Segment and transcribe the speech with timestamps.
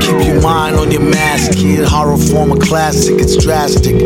[0.00, 1.86] Keep your mind on your mask, kid.
[1.86, 3.96] Horror form a classic, it's drastic.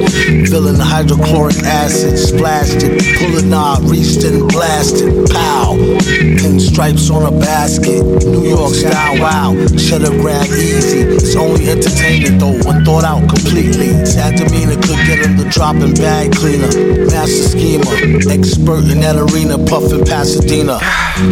[0.48, 3.02] Filling the hydrochloric acid, splashed it.
[3.18, 5.30] Pull a knob, reached and blasted.
[5.30, 5.76] Pow.
[6.00, 8.02] Pin stripes on a basket.
[8.24, 9.54] New York style, wow.
[9.76, 11.00] Shutter grab easy.
[11.00, 13.92] It's only entertainment though, one thought out completely.
[14.04, 16.70] Sad demeanor could get him the dropping bag cleaner.
[17.06, 20.78] Master schemer, expert in that arena, puffin' Pasadena.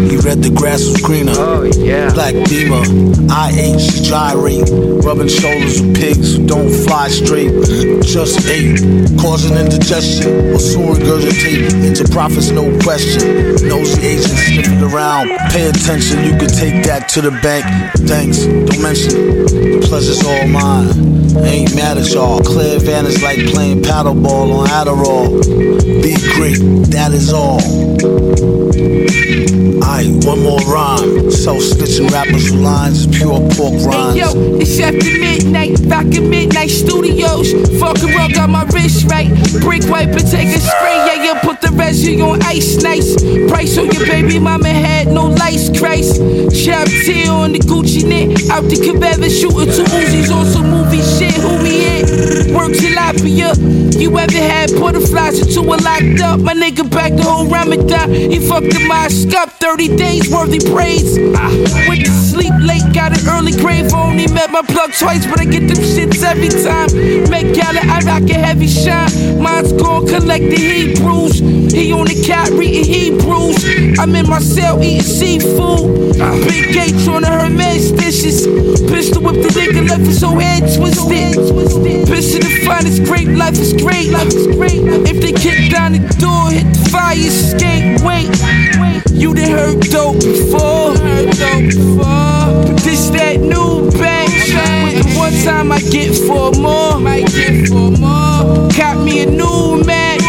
[0.08, 1.32] He read the grass was greener.
[1.34, 2.12] Oh, yeah.
[2.12, 2.82] Black Beamer,
[3.30, 7.52] IH gyrate, rubbing shoulders with pigs who don't fly straight.
[8.02, 8.78] Just ate,
[9.20, 13.56] causing indigestion, or soon regurgitate into profits, no question.
[13.68, 17.64] Nosy agent sniffing around, pay attention, you can take that to the bank.
[18.08, 19.46] Thanks, don't mention
[19.80, 20.90] the pleasure's all mine.
[21.36, 22.40] I ain't mad at y'all.
[22.40, 25.40] Clear advantage like playing paddleball on Adderall.
[26.02, 26.58] Be great,
[26.90, 27.60] that is all.
[28.82, 31.30] Aight, one more rhyme.
[31.30, 34.16] Self snitching rappers with lines is pure pork Hey rinds.
[34.18, 37.52] yo, it's after midnight, back in midnight studios.
[37.78, 39.28] Fucking rock got my wrist right.
[39.60, 43.14] Brick wipe and take a spray, yeah, yeah, put the resi on ice, nice.
[43.50, 46.16] Price on your baby mama had no lights, Christ.
[46.64, 51.02] Chop T on the Gucci knit, out the cabana shooting two Uzis on some movie
[51.02, 51.34] shit.
[51.34, 52.54] Who we hit?
[52.54, 53.54] Work tilapia.
[53.98, 56.40] You ever had butterflies until we're locked up?
[56.40, 58.10] My nigga back the whole Ramadan.
[58.12, 61.18] He fucked the mosque up, 30 days worthy praise.
[61.18, 63.92] Went to sleep late, got an early grave.
[63.92, 66.90] Only met my plug twice, but I get them shits every time.
[67.30, 69.40] Make Gala, I rock a heavy shine.
[69.40, 71.38] Mine's gone, collect the Hebrews.
[71.72, 73.98] He on the cat reading Hebrews.
[73.98, 76.18] I'm in my cell eating seafood.
[76.48, 78.46] Big Gate trying to Hermes dishes.
[78.90, 81.36] Pistol whip the nigga, left his whole head twisted.
[82.08, 84.82] Pistol the finest grape, life is great, life is great.
[85.06, 88.02] If they kick down the door, hit the fire escape.
[88.02, 88.30] Wait,
[89.12, 91.01] you done heard dope before.
[91.52, 94.54] Dope this that new batch.
[94.84, 96.98] With one time I get for more.
[96.98, 98.68] Might get for more.
[99.04, 100.20] Me a new Mac.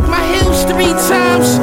[0.00, 1.58] Cell, my heels three times.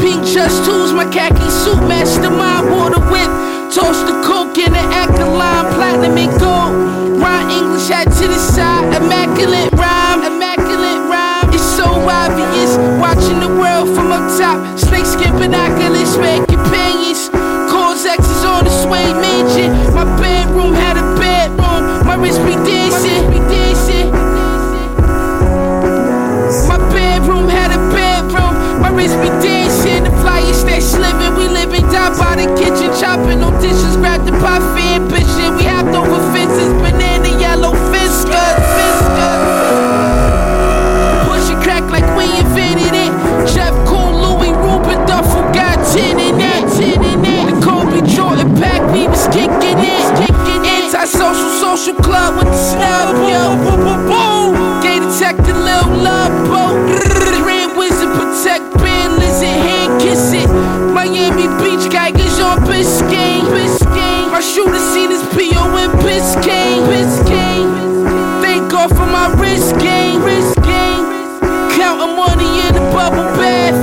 [0.00, 3.30] Pink just tools, my khaki suit, mastermind, water whip.
[3.72, 7.20] Tossed the coke in the alkaline, platinum and gold.
[7.20, 11.48] Rhyme English hat to the side, immaculate rhyme, immaculate rhyme.
[11.52, 14.78] It's so obvious, watching the world from up top.
[14.78, 17.30] Snake skin binoculars, red companions.
[17.70, 19.72] Cause X is on the sway mansion.
[19.94, 22.71] My bedroom had a bedroom, my wrist be
[34.52, 35.56] coffee and.
[35.56, 40.12] We hopped over fences, banana yellow fiskers, fiskers.
[41.26, 43.12] Push and crack like we invented it.
[43.54, 46.62] Jeff Cool, Louis Rubenduffel got 10 in it.
[47.48, 50.92] The Kobe Jordan pack, we was kicking it, kicking it.
[50.92, 54.50] Anti-social social club with the snub, yo, boom, boom, boom.
[54.82, 56.76] Gay detective, Lil Love, boat.
[57.42, 60.48] Grand Wizard, protect, Ben, listen, hand kiss it.
[60.92, 63.31] Miami Beach guy, get your biscuit.
[64.62, 66.86] Should have scene, his PO in Biscayne.
[66.86, 68.42] Biscayne.
[68.42, 70.22] Thank God for my wrist game.
[70.22, 71.04] Wrist game.
[71.72, 73.74] Counting money in the bubble bath.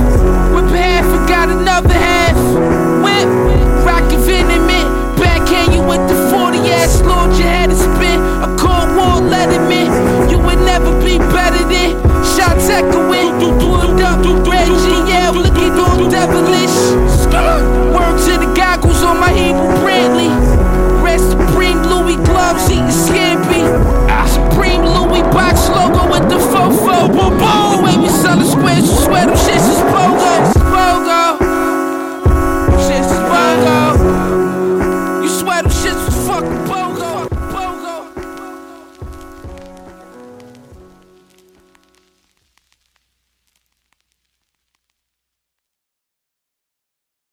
[0.54, 2.19] With half and got another half.